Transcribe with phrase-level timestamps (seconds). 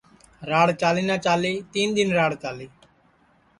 [0.49, 2.67] راڑ چالی نہ چالی تین دؔن راڑ چالی